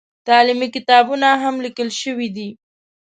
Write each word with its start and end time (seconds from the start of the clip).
تعلیمي 0.27 0.67
کتابونه 0.75 1.27
هم 1.43 1.55
لیکل 1.65 1.89
شوي 2.01 2.27
دي. 2.35 2.49